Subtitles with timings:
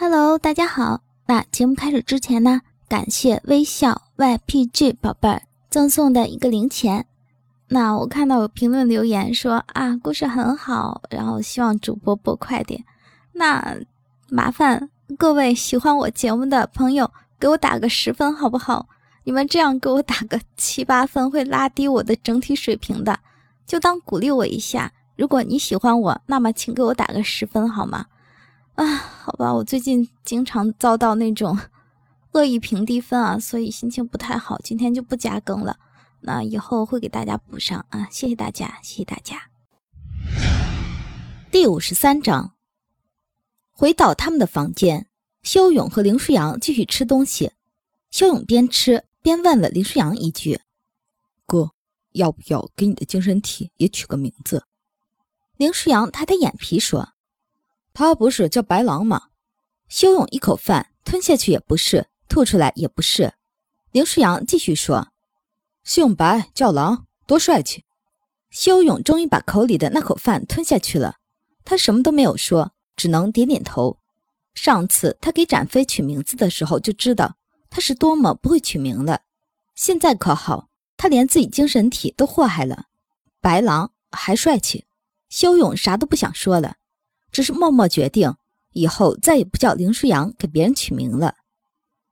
[0.00, 1.00] Hello，大家好。
[1.26, 7.04] 那节目开始之前呢，感谢微笑 YPG 宝贝儿赠送的一个零钱。
[7.66, 12.84] 那我看到有评论留言说啊，故事很好，然后希望主播播快点。
[13.32, 13.76] 那
[14.28, 14.88] 麻烦
[15.18, 17.10] 各位喜欢我节目的朋友
[17.40, 18.88] 给我打个十分好不好？
[19.24, 23.18] 你们这样给我打个七八分会拉低我的整体水平的，
[23.66, 24.92] 就当鼓励我一下。
[25.16, 28.06] 如果你喜欢我，那么请给我打个十分好吗？
[28.78, 31.58] 啊，好吧，我最近经常遭到那种
[32.30, 35.76] 恶意评低分啊，所以心情不太好，今天就不加更了。
[36.20, 39.50] 那以后会给大家补上啊，谢谢大家，谢谢大家。
[41.50, 42.54] 第五十三章，
[43.72, 45.08] 回到他们的房间，
[45.42, 47.50] 修勇和林舒扬继续吃东西。
[48.12, 50.60] 修勇边吃边问了林舒扬一句
[51.46, 51.72] ：“哥，
[52.12, 54.66] 要不要给你的精神体也取个名字？”
[55.58, 57.14] 林舒扬抬抬眼皮说。
[57.98, 59.22] 他不是叫白狼吗？
[59.88, 63.34] 修勇一口饭吞下去也不是，吐出来也不是。
[63.90, 65.08] 林舒扬继续说
[65.82, 67.84] ：“姓白叫狼，多帅气。”
[68.50, 71.16] 修勇终于把口里的那口饭吞下去了，
[71.64, 73.98] 他什么都没有说，只能点点头。
[74.54, 77.34] 上次他给展飞取名字的时候就知道
[77.68, 79.22] 他是多么不会取名了，
[79.74, 82.84] 现在可好，他连自己精神体都祸害了。
[83.40, 84.84] 白狼还帅气，
[85.28, 86.76] 修勇啥都不想说了。
[87.30, 88.34] 只是默默决定，
[88.72, 91.36] 以后再也不叫林舒扬给别人取名了。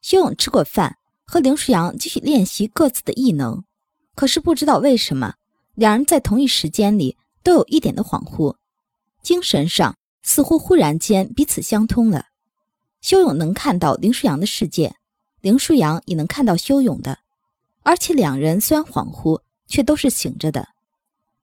[0.00, 3.64] 修勇吃过饭，和林舒扬继续练习各自的异能。
[4.14, 5.34] 可是不知道为什么，
[5.74, 8.56] 两人在同一时间里都有一点的恍惚，
[9.22, 12.26] 精神上似乎忽然间彼此相通了。
[13.00, 14.96] 修勇能看到林舒扬的世界，
[15.40, 17.20] 林舒扬也能看到修勇的，
[17.82, 20.68] 而且两人虽然恍惚，却都是醒着的。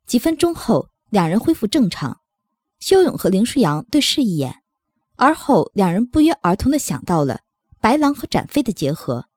[0.05, 2.21] 几分钟后，两人恢复正常。
[2.79, 4.63] 修勇和林舒扬对视一眼，
[5.15, 7.41] 而后两人不约而同的想到了
[7.79, 9.27] 白狼和展飞的结合。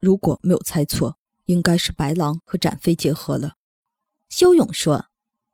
[0.00, 1.16] 如果没有猜错，
[1.46, 3.56] 应该是白狼和展飞结合了。
[4.28, 5.06] 修勇说。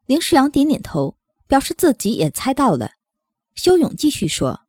[0.07, 2.95] 林舒扬点点头，表示自己也猜到了。
[3.55, 4.63] 修勇继续说：“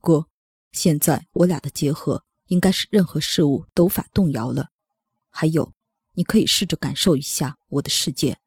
[0.00, 0.28] 哥，
[0.70, 4.70] 现在我俩的结合应该是任何事物都无法动摇了。
[5.28, 5.74] 还有，
[6.14, 8.38] 你可以试着感受一下我的世界。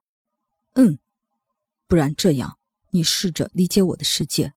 [0.74, 0.98] 嗯，
[1.88, 2.58] 不然这样。”
[2.96, 4.54] 你试着理解我的世界，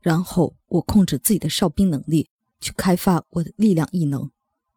[0.00, 4.30] 然后我控制自己的哨兵能力去开发我的力量异能。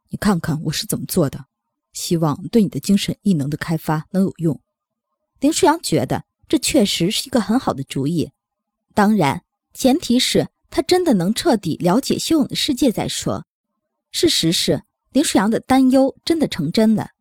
[0.10, 1.46] 你看看我是怎么做的，
[1.94, 4.60] 希望对你的精神异能的开发能有用。
[5.40, 8.32] 林舒扬觉得这确实是一个很好的主意，
[8.94, 13.46] 当然前提是他真的能彻底了解修勇的世界再说。
[14.12, 17.12] 事实是林舒扬的担忧真的成真了，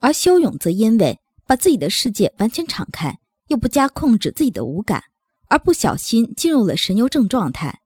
[0.00, 5.04] 而修勇则因为把自己的世界完全敞开，又不加控制自己的五感。
[5.48, 7.82] 而不小心进入了神游症状态，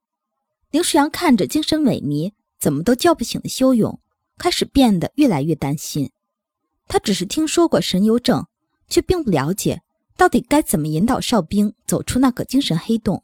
[0.71, 4.01] 林舒扬看着精神萎靡、怎么都叫不醒的修勇，
[4.39, 6.11] 开始变得越来越担心。
[6.89, 8.47] 他只是听说过神游症，
[8.89, 9.83] 却并不了解
[10.17, 13.23] 到底该怎么引导哨兵走出那个精神黑洞。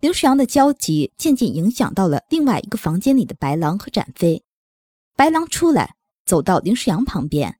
[0.00, 4.42] 林舒扬的焦急渐渐影响到了另外一个房间里的白狼和展飞。
[5.14, 7.58] 白狼出来，走到林舒扬旁边，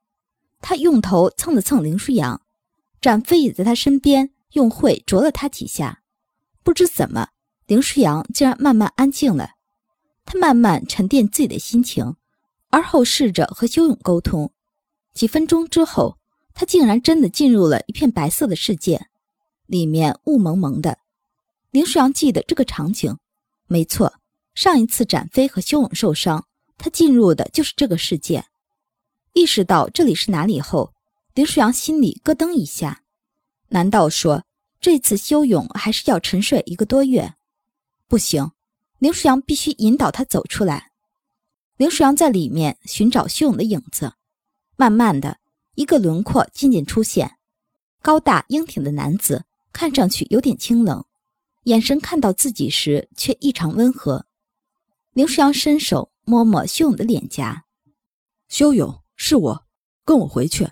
[0.61, 2.43] 他用头蹭了蹭林舒扬，
[3.01, 4.31] 展飞也在他身边。
[4.53, 6.03] 用喙啄了他几下，
[6.63, 7.29] 不知怎么，
[7.67, 9.51] 林舒扬竟然慢慢安静了。
[10.25, 12.17] 他慢慢沉淀自己的心情，
[12.71, 14.53] 而后试着和修勇沟通。
[15.15, 16.19] 几分钟之后，
[16.55, 19.09] 他竟然真的进入了一片白色的世界，
[19.67, 20.99] 里面雾蒙蒙的。
[21.71, 23.17] 林舒扬记得这个场景，
[23.67, 24.15] 没错，
[24.55, 26.47] 上一次展飞和修勇受伤，
[26.79, 28.45] 他进入的就是这个世界。
[29.33, 30.93] 意识到这里是哪里后，
[31.35, 33.02] 林舒扬心里咯噔一下。
[33.73, 34.45] 难道说
[34.83, 37.35] 这次修勇还是要沉睡一个多月？
[38.07, 38.53] 不行，
[38.99, 40.93] 林舒扬必须引导他走出来。
[41.79, 44.13] 林舒扬在里面寻找修勇的影子，
[44.77, 45.39] 慢慢的，
[45.75, 47.39] 一个轮廓渐渐出现。
[48.03, 51.03] 高大英挺的男子，看上去有点清冷，
[51.63, 54.27] 眼神看到自己时却异常温和。
[55.15, 57.65] 林舒扬伸手摸摸修勇的脸颊
[58.49, 59.67] ：“修勇，是我，
[60.05, 60.69] 跟我回去。”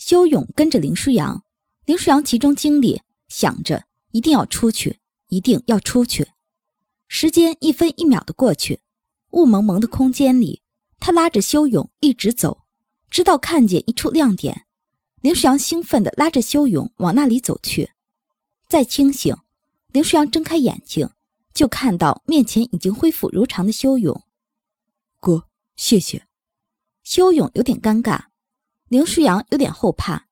[0.00, 1.44] 修勇跟着林舒扬，
[1.84, 4.98] 林舒扬集中精力想着一定要出去，
[5.28, 6.28] 一定要出去。
[7.06, 8.80] 时间一分一秒的过去，
[9.32, 10.62] 雾蒙蒙的空间里，
[10.98, 12.62] 他拉着修勇一直走，
[13.10, 14.64] 直到看见一处亮点。
[15.20, 17.90] 林舒扬兴奋地拉着修勇往那里走去。
[18.68, 19.36] 再清醒，
[19.88, 21.10] 林舒扬睁开眼睛，
[21.52, 24.24] 就看到面前已经恢复如常的修勇。
[25.20, 25.46] 哥，
[25.76, 26.26] 谢谢。
[27.02, 28.29] 修勇有点尴尬。
[28.90, 30.26] 林舒扬有点后怕，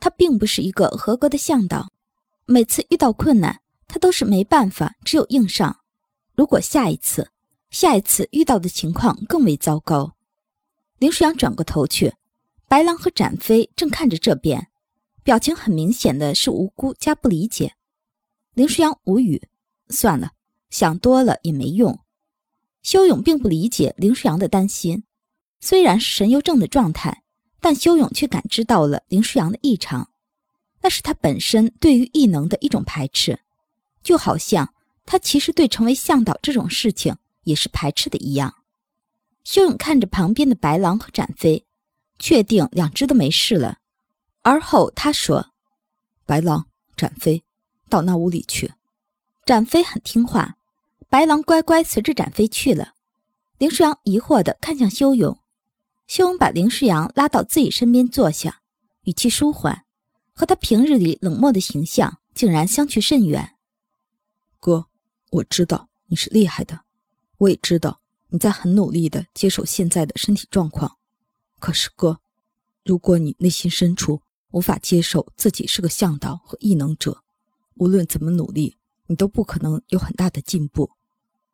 [0.00, 1.92] 他并不是一个合格的向导，
[2.46, 5.80] 每次遇到困难，他都是没办法，只有硬上。
[6.34, 7.30] 如果下一次，
[7.68, 10.14] 下一次遇到的情况更为糟糕。
[10.96, 12.14] 林舒扬转过头去，
[12.66, 14.68] 白狼和展飞正看着这边，
[15.22, 17.74] 表情很明显的是无辜加不理解。
[18.54, 19.46] 林舒扬无语，
[19.90, 20.32] 算了，
[20.70, 22.00] 想多了也没用。
[22.82, 25.04] 修勇并不理解林舒扬的担心，
[25.60, 27.22] 虽然是神游症的状态，
[27.60, 30.10] 但修勇却感知到了林舒扬的异常，
[30.82, 33.40] 那是他本身对于异能的一种排斥，
[34.02, 34.74] 就好像
[35.04, 37.16] 他其实对成为向导这种事情。
[37.44, 38.56] 也是排斥的一样。
[39.42, 41.64] 修勇看着旁边的白狼和展飞，
[42.18, 43.78] 确定两只都没事了。
[44.42, 45.52] 而后他说
[46.26, 47.42] ：“白狼、展飞，
[47.88, 48.70] 到那屋里去。”
[49.46, 50.56] 展飞很听话，
[51.08, 52.92] 白狼乖乖随着展飞去了。
[53.56, 55.38] 林舒扬疑惑地看向修勇，
[56.08, 58.62] 修勇把林舒扬拉到自己身边坐下，
[59.02, 59.84] 语气舒缓，
[60.32, 63.56] 和他平日里冷漠的形象竟然相去甚远。
[64.58, 64.86] 哥，
[65.30, 66.80] 我知道你是厉害的。
[67.36, 70.96] 我也知道你在很努力的接受现在的身体状况，
[71.60, 72.20] 可是哥，
[72.84, 77.22] 如果你内心深处无法接受自己是个向导和异能者，
[77.74, 78.78] 无论怎么努力，
[79.08, 80.90] 你都不可能有很大的进步。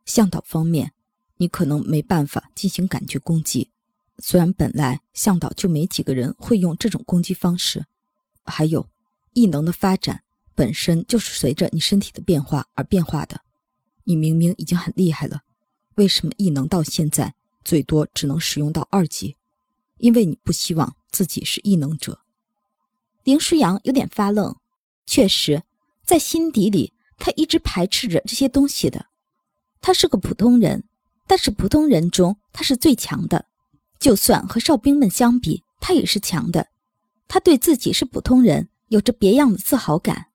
[0.05, 0.93] 向导方面，
[1.39, 3.73] 你可能没办法进行感觉攻击，
[4.19, 7.85] 虽然本来向导就没几个人会用这种攻击方式。
[8.45, 8.89] 还有，
[9.33, 10.23] 异能的发展
[10.55, 13.41] 本身就是随着你身体的变化而变化的，
[14.05, 15.43] 你明明已经很厉害了。
[15.95, 17.35] 为什么异能到现在
[17.65, 19.37] 最多只能使用到二级？
[19.99, 22.21] 因为你不希望自己是异能者。
[23.23, 24.55] 林诗阳有点发愣，
[25.07, 25.63] 确实，
[26.05, 29.07] 在心底里他一直排斥着这些东西的。
[29.81, 30.85] 他是个普通人，
[31.27, 33.47] 但是普通人中他是最强的，
[34.05, 36.69] 就算和哨兵们相比，他也是强的。
[37.27, 40.27] 他对自己是普通人有着别样的自豪感。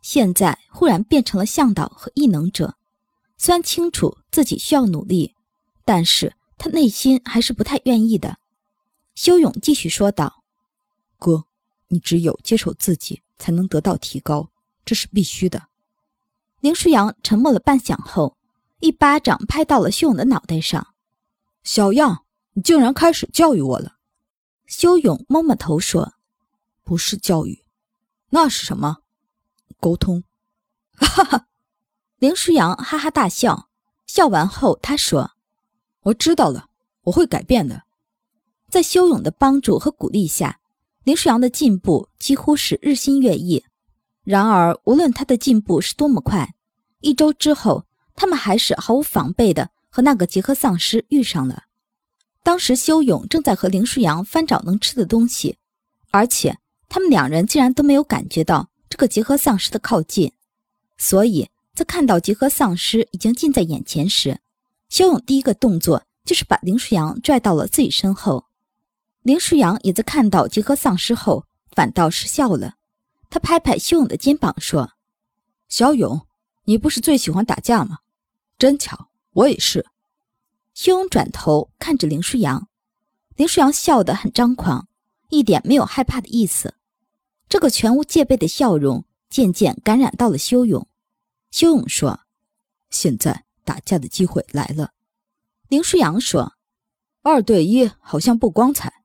[0.00, 2.74] 现在忽然变成了向导和异能者。
[3.38, 5.36] 虽然清楚自己需要努力，
[5.84, 8.38] 但是他内心还是不太愿意的。
[9.14, 10.42] 修勇继续说道
[11.16, 11.44] ：“哥，
[11.86, 14.50] 你只有接受自己，才能得到提高，
[14.84, 15.68] 这是必须的。”
[16.58, 18.36] 林舒扬沉默了半晌后，
[18.80, 20.88] 一巴掌拍到了修勇的脑袋上
[21.62, 23.96] ：“小样，你竟然开始教育我了！”
[24.66, 26.14] 修勇摸摸头说
[26.82, 27.64] ：“不是教育，
[28.30, 28.98] 那是什么？
[29.80, 30.24] 沟通。
[30.96, 31.46] ”哈哈。
[32.18, 33.68] 林舒扬哈哈大笑，
[34.06, 35.32] 笑完后他说
[36.04, 36.68] ：“我知道了，
[37.02, 37.82] 我会改变的。”
[38.70, 40.60] 在修勇的帮助和鼓励下，
[41.02, 43.64] 林舒扬的进步几乎是日新月异。
[44.22, 46.54] 然而，无论他的进步是多么快，
[47.00, 47.84] 一周之后，
[48.14, 51.64] 他们还是毫无防备的和那个杰克丧尸遇上了。
[52.42, 55.58] 当时，修勇正在和林舒扬翻找能吃的东西，
[56.10, 56.58] 而且
[56.88, 60.32] 他们两人竟然都没有感觉到这个集合丧尸的靠近，
[60.96, 61.48] 所以。
[61.74, 64.38] 在看到结合丧尸已经近在眼前时，
[64.90, 68.44] 修勇第一个动作就是把林舒扬拽到了自己身后。
[69.22, 72.74] 林舒扬也在看到结合丧尸后，反倒是笑了。
[73.30, 74.90] 他拍拍修勇的肩膀说
[75.70, 76.26] ：“小勇，
[76.64, 78.00] 你不是最喜欢打架吗？
[78.58, 79.86] 真巧，我也是。”
[80.74, 82.68] 修勇转头看着林舒扬，
[83.36, 84.88] 林舒扬笑得很张狂，
[85.28, 86.74] 一点没有害怕的意思。
[87.48, 90.88] 这个全无戒备的笑容渐渐感染到了修勇。
[91.50, 92.20] 修勇说
[92.88, 94.92] ：“现在打架的机会来了。”
[95.68, 96.54] 林舒扬说
[97.22, 99.04] ：“二对一好像不光彩。”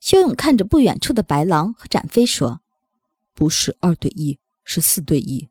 [0.00, 2.60] 修勇看着不远处的白狼和展飞说
[3.34, 5.48] ：“不是二对一，是四对一。”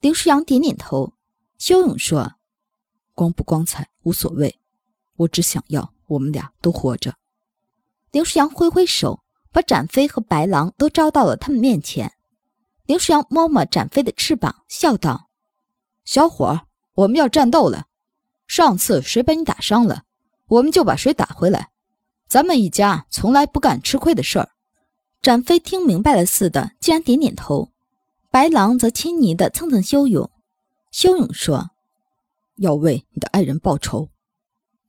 [0.00, 1.14] 林舒扬点点头。
[1.58, 2.35] 修勇说
[3.16, 4.60] ：“光不光彩无所谓，
[5.16, 7.16] 我只想要我们俩都活着。”
[8.12, 12.12] 林舒扬挥挥手，把展飞和白狼都招到了他们面前。
[12.84, 15.28] 林舒扬摸摸展飞的翅膀，笑道。
[16.04, 17.86] 小伙儿，我们要战斗了。
[18.46, 20.04] 上次谁把你打伤了，
[20.46, 21.70] 我们就把谁打回来。
[22.28, 24.50] 咱们一家从来不干吃亏的事儿。
[25.20, 27.72] 展飞听明白了似的，竟然点点头。
[28.30, 30.30] 白狼则亲昵地蹭蹭修勇。
[30.92, 31.70] 修勇说
[32.56, 34.08] ：“要为你的爱人报仇。”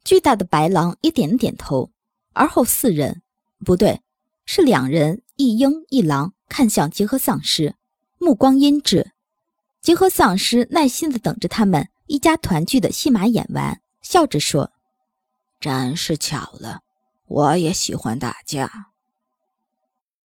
[0.03, 1.91] 巨大的白狼也点了点头。
[2.33, 3.23] 而后四人，
[3.65, 4.01] 不对，
[4.45, 7.75] 是两人，一鹰一狼，看向结合丧尸，
[8.19, 9.07] 目光阴鸷。
[9.81, 14.71] 结合丧尸耐心地等着他们一家团聚的戏码演完，笑着说
[15.59, 16.81] ：“真是巧了，
[17.25, 18.91] 我也喜欢打架。”